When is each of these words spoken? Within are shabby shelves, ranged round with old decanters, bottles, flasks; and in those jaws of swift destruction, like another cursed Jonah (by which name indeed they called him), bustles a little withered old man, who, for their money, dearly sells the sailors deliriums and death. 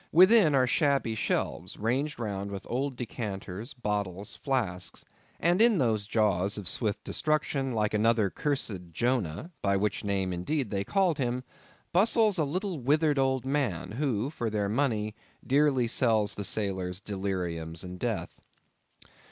Within 0.11 0.55
are 0.55 0.65
shabby 0.65 1.13
shelves, 1.13 1.77
ranged 1.77 2.17
round 2.17 2.49
with 2.49 2.65
old 2.67 2.95
decanters, 2.95 3.75
bottles, 3.75 4.35
flasks; 4.35 5.05
and 5.39 5.61
in 5.61 5.77
those 5.77 6.07
jaws 6.07 6.57
of 6.57 6.67
swift 6.67 7.03
destruction, 7.03 7.71
like 7.73 7.93
another 7.93 8.31
cursed 8.31 8.89
Jonah 8.91 9.51
(by 9.61 9.77
which 9.77 10.03
name 10.03 10.33
indeed 10.33 10.71
they 10.71 10.83
called 10.83 11.19
him), 11.19 11.43
bustles 11.93 12.39
a 12.39 12.43
little 12.43 12.79
withered 12.79 13.19
old 13.19 13.45
man, 13.45 13.91
who, 13.91 14.31
for 14.31 14.49
their 14.49 14.67
money, 14.67 15.13
dearly 15.45 15.85
sells 15.85 16.33
the 16.33 16.43
sailors 16.43 16.99
deliriums 16.99 17.83
and 17.83 17.99
death. 17.99 18.41